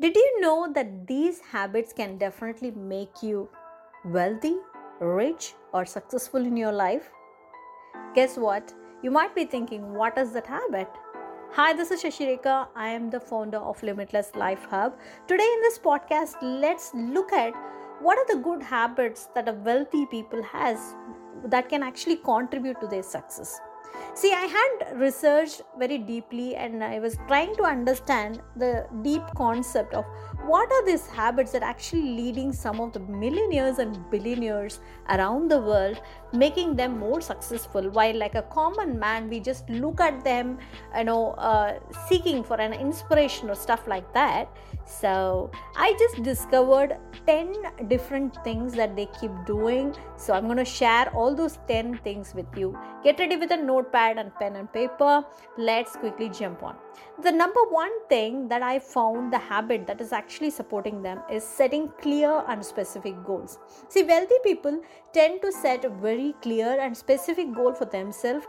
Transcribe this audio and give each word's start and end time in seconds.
Did 0.00 0.14
you 0.14 0.40
know 0.40 0.72
that 0.74 1.08
these 1.08 1.40
habits 1.40 1.92
can 1.92 2.18
definitely 2.18 2.70
make 2.70 3.20
you 3.20 3.48
wealthy, 4.04 4.54
rich, 5.00 5.54
or 5.72 5.84
successful 5.84 6.46
in 6.46 6.56
your 6.56 6.70
life? 6.70 7.10
Guess 8.14 8.36
what? 8.36 8.72
You 9.02 9.10
might 9.10 9.34
be 9.34 9.44
thinking, 9.44 9.94
what 9.94 10.16
is 10.16 10.30
that 10.34 10.46
habit? 10.46 10.86
Hi, 11.50 11.72
this 11.72 11.90
is 11.90 12.04
Sasirekha. 12.04 12.68
I 12.76 12.90
am 12.90 13.10
the 13.10 13.18
founder 13.18 13.58
of 13.58 13.82
Limitless 13.82 14.36
Life 14.36 14.66
Hub. 14.70 14.96
Today, 15.26 15.50
in 15.52 15.60
this 15.62 15.80
podcast, 15.80 16.36
let's 16.42 16.92
look 16.94 17.32
at 17.32 17.52
what 18.00 18.18
are 18.18 18.36
the 18.36 18.40
good 18.40 18.62
habits 18.62 19.26
that 19.34 19.48
a 19.48 19.52
wealthy 19.52 20.06
people 20.06 20.44
has 20.44 20.94
that 21.46 21.68
can 21.68 21.82
actually 21.82 22.18
contribute 22.18 22.80
to 22.80 22.86
their 22.86 23.02
success. 23.02 23.58
See, 24.14 24.32
I 24.32 24.46
had 24.46 24.98
researched 24.98 25.62
very 25.78 25.98
deeply 25.98 26.56
and 26.56 26.82
I 26.82 26.98
was 26.98 27.16
trying 27.28 27.54
to 27.56 27.62
understand 27.62 28.42
the 28.56 28.86
deep 29.02 29.22
concept 29.36 29.94
of 29.94 30.04
what 30.48 30.72
are 30.72 30.84
these 30.86 31.06
habits 31.06 31.52
that 31.52 31.62
actually 31.62 32.02
leading 32.18 32.52
some 32.52 32.80
of 32.80 32.92
the 32.94 33.00
millionaires 33.00 33.78
and 33.78 33.98
billionaires 34.10 34.80
around 35.10 35.50
the 35.50 35.60
world 35.60 36.00
making 36.32 36.74
them 36.74 36.98
more 36.98 37.20
successful? 37.20 37.90
While 37.90 38.16
like 38.16 38.34
a 38.34 38.42
common 38.42 38.98
man 38.98 39.28
we 39.28 39.40
just 39.40 39.68
look 39.68 40.00
at 40.00 40.24
them 40.24 40.58
you 40.96 41.04
know 41.04 41.32
uh, 41.32 41.78
seeking 42.08 42.42
for 42.42 42.58
an 42.60 42.72
inspiration 42.72 43.50
or 43.50 43.54
stuff 43.54 43.86
like 43.86 44.12
that. 44.14 44.48
So 44.86 45.50
i 45.76 45.92
just 45.98 46.22
discovered 46.22 46.96
10 47.26 47.88
different 47.88 48.42
things 48.42 48.72
that 48.72 48.96
they 48.96 49.06
keep 49.20 49.32
doing. 49.44 49.94
So 50.16 50.32
i'm 50.32 50.46
going 50.46 50.64
to 50.64 50.64
share 50.64 51.14
all 51.14 51.34
those 51.34 51.58
10 51.68 51.98
things 51.98 52.34
with 52.34 52.46
you. 52.56 52.76
Get 53.04 53.18
ready 53.18 53.36
with 53.36 53.50
a 53.50 53.56
notepad 53.56 54.16
and 54.16 54.34
pen 54.36 54.56
and 54.56 54.72
paper. 54.72 55.24
Let's 55.58 55.94
quickly 55.96 56.30
jump 56.30 56.62
on. 56.62 56.76
The 57.22 57.30
number 57.32 57.60
one 57.70 57.92
thing 58.08 58.48
that 58.48 58.62
i 58.62 58.78
found 58.78 59.32
the 59.32 59.38
habit 59.38 59.86
that 59.86 60.00
is 60.00 60.12
actually 60.12 60.37
supporting 60.50 61.02
them 61.02 61.20
is 61.30 61.44
setting 61.44 61.90
clear 62.00 62.44
and 62.48 62.64
specific 62.64 63.14
goals. 63.24 63.58
See 63.88 64.04
wealthy 64.04 64.38
people 64.44 64.80
tend 65.12 65.42
to 65.42 65.50
set 65.50 65.84
a 65.84 65.88
very 65.88 66.34
clear 66.42 66.80
and 66.80 66.96
specific 66.96 67.52
goal 67.54 67.72
for 67.74 67.84
themselves 67.84 68.46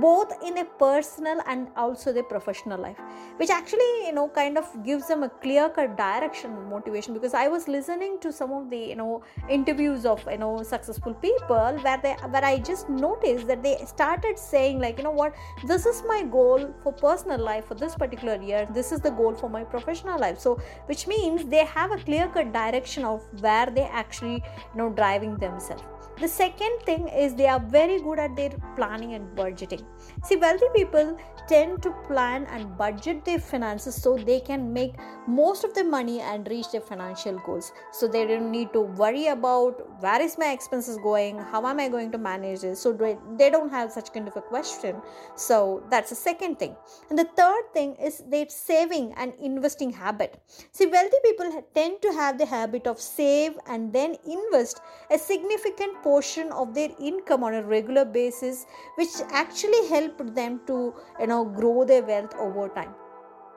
both 0.00 0.32
in 0.42 0.58
a 0.58 0.64
personal 0.64 1.40
and 1.46 1.68
also 1.76 2.12
their 2.12 2.22
professional 2.22 2.80
life 2.80 2.96
which 3.36 3.50
actually 3.50 4.06
you 4.06 4.12
know 4.12 4.28
kind 4.28 4.56
of 4.56 4.66
gives 4.82 5.08
them 5.08 5.22
a 5.22 5.28
clear 5.28 5.68
cut 5.68 5.96
direction 5.96 6.50
motivation. 6.70 7.12
Because 7.12 7.34
i 7.34 7.48
was 7.48 7.68
listening 7.68 8.18
to 8.20 8.32
some 8.32 8.52
of 8.52 8.70
the 8.70 8.78
you 8.78 8.96
know 8.96 9.22
interviews 9.50 10.06
of 10.06 10.26
you 10.30 10.38
know 10.38 10.62
successful 10.62 11.14
people 11.14 11.78
where 11.82 12.00
they 12.02 12.14
where 12.30 12.44
i 12.44 12.58
just 12.58 12.88
noticed 12.88 13.46
that 13.46 13.62
they 13.62 13.76
started 13.86 14.38
saying 14.38 14.78
like 14.78 14.98
you 14.98 15.04
know 15.04 15.10
what? 15.10 15.34
This 15.64 15.86
is 15.86 16.02
my 16.06 16.22
goal 16.22 16.74
for 16.82 16.92
personal 16.92 17.38
life 17.38 17.66
for 17.66 17.74
this 17.74 17.94
particular 17.94 18.40
year. 18.40 18.68
This 18.72 18.92
is 18.92 19.00
the 19.00 19.10
goal 19.10 19.34
for 19.34 19.48
my 19.48 19.64
professional 19.64 20.18
life. 20.18 20.38
So 20.38 20.60
which 20.86 21.06
means 21.06 21.31
they 21.38 21.64
have 21.64 21.92
a 21.92 21.98
clear 21.98 22.28
cut 22.28 22.52
direction 22.52 23.04
of 23.04 23.22
where 23.40 23.66
they 23.66 23.84
actually 23.84 24.34
you 24.34 24.76
know 24.76 24.90
driving 24.90 25.36
themselves. 25.36 25.82
The 26.20 26.28
second 26.28 26.82
thing 26.84 27.08
is 27.08 27.34
they 27.34 27.48
are 27.48 27.58
very 27.58 28.00
good 28.00 28.18
at 28.18 28.36
their 28.36 28.50
planning 28.76 29.14
and 29.14 29.36
budgeting. 29.36 29.82
See 30.22 30.36
wealthy 30.36 30.66
people 30.74 31.18
tend 31.48 31.82
to 31.82 31.90
plan 32.06 32.46
and 32.50 32.76
budget 32.76 33.24
their 33.24 33.40
finances 33.40 34.00
so 34.00 34.16
they 34.16 34.38
can 34.38 34.72
make 34.72 34.94
most 35.26 35.64
of 35.64 35.74
the 35.74 35.82
money 35.82 36.20
and 36.20 36.46
reach 36.48 36.70
their 36.70 36.80
financial 36.80 37.38
goals. 37.40 37.72
So 37.92 38.06
they 38.06 38.26
don't 38.26 38.50
need 38.50 38.72
to 38.72 38.82
worry 38.82 39.28
about 39.28 40.00
where 40.00 40.20
is 40.20 40.38
my 40.38 40.52
expenses 40.52 40.96
going 40.98 41.38
how 41.38 41.66
am 41.66 41.80
i 41.80 41.88
going 41.88 42.12
to 42.12 42.18
manage 42.18 42.60
this 42.60 42.80
so 42.80 42.92
they 42.92 43.50
don't 43.50 43.70
have 43.70 43.90
such 43.90 44.12
kind 44.12 44.28
of 44.28 44.36
a 44.36 44.42
question. 44.42 45.02
So 45.34 45.82
that's 45.90 46.10
the 46.10 46.16
second 46.16 46.58
thing. 46.58 46.76
And 47.10 47.18
the 47.18 47.28
third 47.36 47.72
thing 47.72 47.96
is 47.96 48.22
their 48.28 48.48
saving 48.48 49.14
and 49.16 49.32
investing 49.40 49.92
habit. 49.92 50.40
See 50.70 50.86
wealthy 50.86 51.16
people 51.22 51.64
tend 51.74 52.00
to 52.02 52.12
have 52.12 52.38
the 52.38 52.46
habit 52.46 52.86
of 52.86 53.00
save 53.00 53.58
and 53.66 53.92
then 53.92 54.16
invest 54.26 54.80
a 55.10 55.18
significant 55.18 56.02
portion 56.02 56.50
of 56.52 56.74
their 56.74 56.90
income 57.00 57.44
on 57.44 57.54
a 57.54 57.62
regular 57.62 58.04
basis 58.04 58.66
which 58.96 59.14
actually 59.30 59.86
helped 59.88 60.34
them 60.34 60.60
to 60.66 60.94
you 61.20 61.26
know 61.26 61.44
grow 61.44 61.84
their 61.84 62.02
wealth 62.02 62.34
over 62.38 62.68
time. 62.68 62.94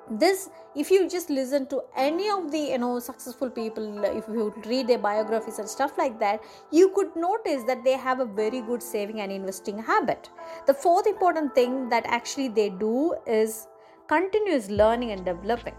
This 0.10 0.50
if 0.76 0.92
you 0.92 1.10
just 1.10 1.32
listen 1.32 1.66
to 1.68 1.82
any 1.98 2.30
of 2.30 2.52
the 2.52 2.60
you 2.60 2.78
know 2.78 3.00
successful 3.00 3.50
people 3.50 4.04
if 4.06 4.28
you 4.28 4.54
read 4.66 4.88
their 4.88 5.00
biographies 5.00 5.58
and 5.58 5.68
stuff 5.68 5.98
like 5.98 6.20
that 6.20 6.44
you 6.72 6.90
could 6.90 7.16
notice 7.16 7.64
that 7.64 7.84
they 7.84 7.94
have 7.94 8.20
a 8.20 8.26
very 8.26 8.62
good 8.62 8.84
saving 8.84 9.22
and 9.22 9.32
investing 9.32 9.80
habit. 9.80 10.30
The 10.68 10.74
fourth 10.74 11.08
important 11.08 11.56
thing 11.56 11.90
that 11.90 12.04
actually 12.06 12.50
they 12.50 12.70
do 12.70 13.16
is 13.26 13.68
continuous 14.08 14.70
learning 14.70 15.12
and 15.12 15.26
developing 15.26 15.74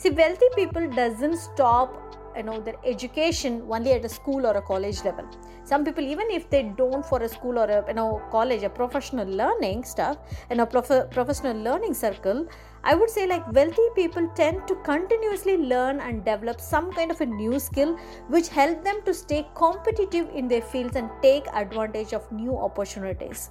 see 0.00 0.10
wealthy 0.20 0.48
people 0.56 0.84
doesn't 1.00 1.36
stop 1.36 2.10
you 2.36 2.42
know 2.44 2.58
their 2.66 2.76
education 2.84 3.62
only 3.76 3.92
at 3.92 4.04
a 4.04 4.08
school 4.08 4.46
or 4.46 4.56
a 4.56 4.62
college 4.62 5.02
level. 5.04 5.26
Some 5.64 5.84
people 5.84 6.04
even 6.04 6.30
if 6.30 6.48
they 6.48 6.62
don't 6.62 7.04
for 7.04 7.18
a 7.22 7.28
school 7.28 7.58
or 7.58 7.68
a 7.76 7.84
you 7.88 7.94
know 7.94 8.22
college 8.30 8.62
a 8.62 8.70
professional 8.70 9.28
learning 9.40 9.84
stuff 9.84 10.18
in 10.50 10.60
a 10.60 10.66
prof- 10.66 11.10
professional 11.10 11.56
learning 11.68 11.94
circle 11.94 12.46
i 12.90 12.94
would 12.94 13.10
say 13.14 13.26
like 13.26 13.50
wealthy 13.52 13.86
people 13.94 14.26
tend 14.40 14.66
to 14.68 14.74
continuously 14.88 15.56
learn 15.72 16.00
and 16.00 16.24
develop 16.24 16.60
some 16.66 16.90
kind 16.98 17.10
of 17.10 17.20
a 17.20 17.26
new 17.26 17.58
skill 17.58 17.96
which 18.28 18.48
help 18.48 18.82
them 18.84 19.02
to 19.08 19.12
stay 19.12 19.46
competitive 19.54 20.30
in 20.34 20.48
their 20.48 20.62
fields 20.62 20.96
and 20.96 21.10
take 21.22 21.52
advantage 21.62 22.14
of 22.14 22.30
new 22.32 22.56
opportunities 22.56 23.50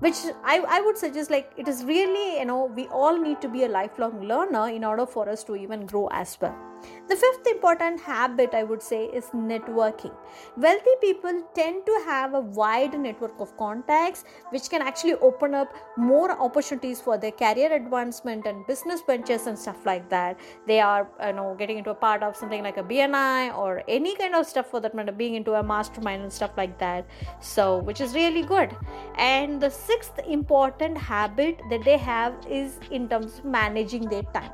which 0.00 0.16
I, 0.44 0.64
I 0.68 0.80
would 0.80 0.98
suggest 0.98 1.30
like 1.30 1.52
it 1.56 1.68
is 1.68 1.84
really 1.84 2.38
you 2.38 2.44
know 2.44 2.64
we 2.64 2.86
all 2.88 3.18
need 3.18 3.40
to 3.42 3.48
be 3.48 3.64
a 3.64 3.68
lifelong 3.68 4.26
learner 4.26 4.68
in 4.68 4.84
order 4.84 5.06
for 5.06 5.28
us 5.28 5.44
to 5.44 5.56
even 5.56 5.86
grow 5.86 6.08
as 6.08 6.38
well 6.40 6.69
the 7.08 7.16
fifth 7.16 7.46
important 7.46 8.00
habit 8.00 8.54
I 8.54 8.62
would 8.62 8.82
say 8.82 9.06
is 9.06 9.26
networking. 9.34 10.14
Wealthy 10.56 10.96
people 11.00 11.42
tend 11.54 11.84
to 11.86 12.02
have 12.06 12.34
a 12.34 12.40
wide 12.40 12.98
network 12.98 13.40
of 13.40 13.56
contacts 13.56 14.24
which 14.50 14.70
can 14.70 14.82
actually 14.82 15.14
open 15.14 15.54
up 15.54 15.74
more 15.96 16.30
opportunities 16.30 17.00
for 17.00 17.18
their 17.18 17.32
career 17.32 17.72
advancement 17.72 18.46
and 18.46 18.66
business 18.66 19.00
ventures 19.06 19.46
and 19.46 19.58
stuff 19.58 19.84
like 19.84 20.08
that. 20.10 20.38
They 20.66 20.80
are 20.80 21.08
you 21.26 21.32
know 21.32 21.56
getting 21.58 21.78
into 21.78 21.90
a 21.90 21.94
part 21.94 22.22
of 22.22 22.36
something 22.36 22.62
like 22.62 22.76
a 22.76 22.82
BNI 22.82 23.56
or 23.56 23.82
any 23.88 24.16
kind 24.16 24.34
of 24.34 24.46
stuff 24.46 24.70
for 24.70 24.80
that 24.80 24.94
matter, 24.94 25.12
being 25.12 25.34
into 25.34 25.54
a 25.54 25.62
mastermind 25.62 26.22
and 26.22 26.32
stuff 26.32 26.52
like 26.56 26.78
that. 26.78 27.06
So 27.40 27.78
which 27.78 28.00
is 28.00 28.14
really 28.14 28.42
good. 28.42 28.76
And 29.16 29.60
the 29.60 29.70
sixth 29.70 30.18
important 30.26 30.96
habit 30.96 31.60
that 31.70 31.84
they 31.84 31.98
have 31.98 32.34
is 32.48 32.78
in 32.90 33.08
terms 33.08 33.38
of 33.38 33.44
managing 33.44 34.08
their 34.08 34.22
time 34.22 34.52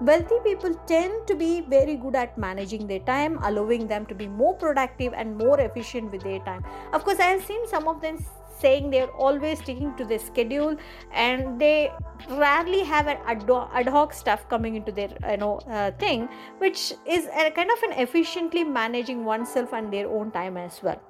Wealthy 0.00 0.38
people 0.44 0.74
tend 0.86 1.26
to 1.26 1.34
be 1.34 1.60
very 1.62 1.96
good 1.96 2.14
at 2.14 2.36
managing 2.38 2.86
their 2.86 3.00
time, 3.00 3.38
allowing 3.42 3.86
them 3.86 4.06
to 4.06 4.14
be 4.14 4.26
more 4.26 4.54
productive 4.54 5.12
and 5.12 5.36
more 5.36 5.60
efficient 5.60 6.12
with 6.12 6.22
their 6.22 6.40
time. 6.40 6.64
Of 6.92 7.04
course, 7.04 7.18
I 7.18 7.26
have 7.26 7.44
seen 7.44 7.66
some 7.66 7.88
of 7.88 8.00
them 8.00 8.18
saying 8.60 8.90
they're 8.90 9.10
always 9.10 9.58
sticking 9.60 9.94
to 9.96 10.04
their 10.04 10.18
schedule 10.18 10.76
and 11.12 11.60
they 11.60 11.90
rarely 12.28 12.82
have 12.82 13.06
an 13.06 13.18
ad 13.26 13.88
hoc 13.88 14.12
stuff 14.12 14.48
coming 14.48 14.74
into 14.74 14.92
their 14.92 15.10
you 15.30 15.36
know 15.36 15.58
uh, 15.70 15.90
thing 15.92 16.28
which 16.58 16.92
is 17.06 17.26
a 17.26 17.50
kind 17.50 17.70
of 17.70 17.82
an 17.84 17.92
efficiently 17.92 18.64
managing 18.64 19.24
oneself 19.24 19.72
and 19.72 19.92
their 19.92 20.08
own 20.08 20.30
time 20.30 20.56
as 20.56 20.82
well 20.82 21.00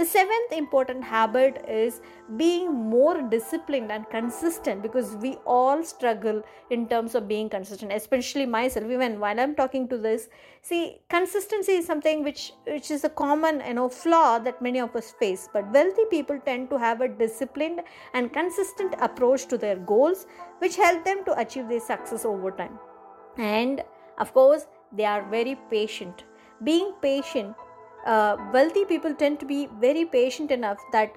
the 0.00 0.06
seventh 0.06 0.52
important 0.52 1.04
habit 1.04 1.62
is 1.68 2.00
being 2.38 2.72
more 2.72 3.20
disciplined 3.32 3.92
and 3.92 4.08
consistent 4.08 4.82
because 4.82 5.14
we 5.16 5.32
all 5.44 5.82
struggle 5.84 6.42
in 6.70 6.88
terms 6.88 7.14
of 7.14 7.28
being 7.28 7.50
consistent, 7.50 7.92
especially 7.92 8.46
myself. 8.46 8.86
Even 8.90 9.20
while 9.20 9.38
I'm 9.38 9.54
talking 9.54 9.86
to 9.88 9.98
this, 9.98 10.30
see, 10.62 11.02
consistency 11.10 11.72
is 11.72 11.86
something 11.86 12.24
which 12.24 12.52
which 12.66 12.90
is 12.90 13.04
a 13.04 13.10
common 13.10 13.62
you 13.66 13.74
know 13.74 13.90
flaw 13.90 14.38
that 14.38 14.62
many 14.62 14.80
of 14.86 14.96
us 14.96 15.12
face. 15.20 15.48
But 15.52 15.70
wealthy 15.70 16.06
people 16.16 16.40
tend 16.46 16.70
to 16.70 16.78
have 16.78 17.02
a 17.02 17.08
disciplined 17.08 17.82
and 18.14 18.32
consistent 18.32 18.94
approach 19.00 19.48
to 19.48 19.58
their 19.58 19.76
goals, 19.76 20.26
which 20.60 20.76
help 20.76 21.04
them 21.04 21.24
to 21.26 21.38
achieve 21.38 21.68
their 21.68 21.86
success 21.92 22.24
over 22.24 22.52
time. 22.52 22.78
And 23.36 23.84
of 24.16 24.32
course, 24.32 24.66
they 24.92 25.04
are 25.04 25.28
very 25.28 25.58
patient. 25.70 26.24
Being 26.64 26.94
patient 27.02 27.54
uh, 28.06 28.36
wealthy 28.52 28.84
people 28.84 29.14
tend 29.14 29.40
to 29.40 29.46
be 29.46 29.68
very 29.80 30.04
patient 30.04 30.50
enough 30.50 30.78
that 30.92 31.12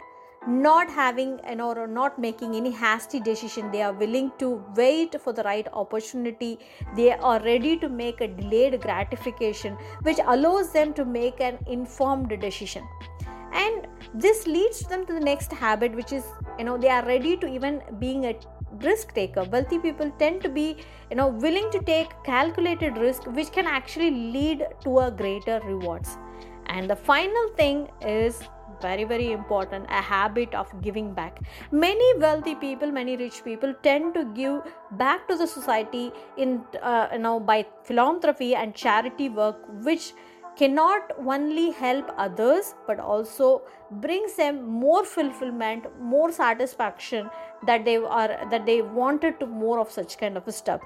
not 0.48 0.90
having 0.90 1.40
you 1.50 1.62
or 1.62 1.88
not 1.88 2.20
making 2.20 2.56
any 2.56 2.72
hasty 2.72 3.20
decision 3.20 3.72
they 3.72 3.82
are 3.82 3.94
willing 3.94 4.32
to 4.38 4.64
wait 4.76 5.16
for 5.22 5.32
the 5.32 5.44
right 5.44 5.68
opportunity. 5.74 6.60
They 6.96 7.14
are 7.14 7.42
ready 7.42 7.78
to 7.78 7.90
make 7.90 8.20
a 8.22 8.28
delayed 8.28 8.82
gratification 8.82 9.78
which 10.02 10.18
allows 10.26 10.74
them 10.74 10.94
to 10.96 11.06
make 11.06 11.40
an 11.40 11.60
informed 11.68 12.38
decision. 12.42 12.84
And 13.54 13.88
this 14.14 14.46
leads 14.46 14.82
them 14.82 15.06
to 15.06 15.14
the 15.14 15.20
next 15.20 15.54
habit 15.54 15.96
which 15.96 16.12
is 16.12 16.26
you 16.58 16.66
know 16.66 16.78
they 16.78 16.90
are 16.90 17.06
ready 17.06 17.38
to 17.38 17.48
even 17.48 17.82
being 18.00 18.26
a 18.26 18.36
risk 18.82 19.14
taker. 19.14 19.44
Wealthy 19.44 19.80
people 19.80 20.12
tend 20.20 20.42
to 20.42 20.50
be 20.50 20.78
you 21.10 21.16
know 21.16 21.30
willing 21.30 21.72
to 21.72 21.80
take 21.80 22.10
calculated 22.26 22.98
risk 22.98 23.28
which 23.28 23.52
can 23.52 23.66
actually 23.66 24.12
lead 24.12 24.68
to 24.84 25.00
a 25.00 25.12
greater 25.12 25.62
rewards 25.66 26.18
and 26.74 26.90
the 26.90 26.96
final 26.96 27.50
thing 27.62 27.88
is 28.02 28.42
very 28.82 29.06
very 29.12 29.32
important 29.32 29.86
a 29.90 30.02
habit 30.02 30.54
of 30.54 30.70
giving 30.82 31.14
back. 31.14 31.40
Many 31.72 32.08
wealthy 32.26 32.56
people 32.56 32.92
many 32.92 33.16
rich 33.18 33.44
people 33.44 33.74
tend 33.84 34.14
to 34.16 34.26
give 34.40 34.62
back 35.04 35.28
to 35.30 35.38
the 35.38 35.48
society 35.48 36.12
in 36.38 36.62
uh, 36.82 37.08
you 37.14 37.20
know 37.20 37.40
by 37.40 37.66
philanthropy 37.84 38.56
and 38.56 38.76
charity 38.76 39.30
work 39.30 39.58
which 39.90 40.14
cannot 40.58 41.14
only 41.36 41.72
help 41.72 42.12
others 42.18 42.76
but 42.88 43.00
also 43.00 43.62
brings 44.08 44.36
them 44.42 44.60
more 44.82 45.04
fulfillment 45.04 45.88
more 46.00 46.32
satisfaction 46.32 47.30
that 47.66 47.86
they 47.86 47.96
are 47.96 48.28
that 48.52 48.66
they 48.66 48.82
wanted 48.82 49.40
to 49.40 49.48
more 49.64 49.80
of 49.80 49.90
such 49.92 50.18
kind 50.18 50.38
of 50.38 50.54
stuff. 50.54 50.82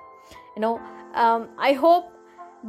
You 0.55 0.61
know 0.61 0.79
um, 1.13 1.49
i 1.57 1.73
hope 1.73 2.13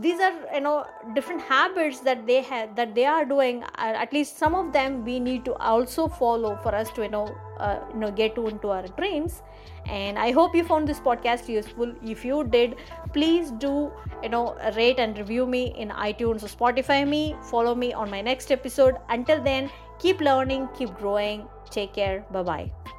these 0.01 0.21
are 0.21 0.35
you 0.55 0.61
know 0.61 0.87
different 1.15 1.41
habits 1.41 2.01
that 2.01 2.27
they 2.27 2.43
have 2.43 2.75
that 2.77 2.95
they 2.95 3.05
are 3.05 3.25
doing 3.25 3.63
uh, 3.65 3.95
at 4.05 4.13
least 4.13 4.39
some 4.39 4.55
of 4.55 4.73
them 4.73 5.05
we 5.05 5.19
need 5.19 5.45
to 5.45 5.55
also 5.55 6.07
follow 6.09 6.57
for 6.63 6.75
us 6.75 6.91
to 6.91 7.03
you 7.03 7.09
know 7.09 7.27
uh, 7.59 7.79
you 7.93 7.99
know 8.01 8.11
get 8.11 8.37
into 8.37 8.69
our 8.69 8.87
dreams. 8.99 9.43
And 9.87 10.19
i 10.19 10.33
hope 10.33 10.55
you 10.55 10.65
found 10.65 10.87
this 10.87 11.01
podcast 11.01 11.49
useful. 11.49 11.95
If 12.05 12.25
you 12.25 12.45
did 12.45 12.77
please 13.15 13.51
do 13.53 13.91
you 14.23 14.29
know 14.29 14.57
rate 14.77 14.99
and 14.99 15.17
review 15.19 15.47
me 15.47 15.75
in 15.79 15.89
itunes 15.91 16.43
or 16.43 16.53
spotify 16.57 17.09
me. 17.09 17.37
Follow 17.43 17.75
me 17.75 17.93
on 17.93 18.11
my 18.11 18.21
next 18.21 18.53
episode. 18.53 18.97
Until 19.09 19.43
then 19.43 19.71
keep 19.99 20.21
learning 20.21 20.69
keep 20.77 20.95
growing. 20.99 21.49
Take 21.71 21.95
care. 21.95 22.25
Bye 22.31 22.43
bye 22.43 22.95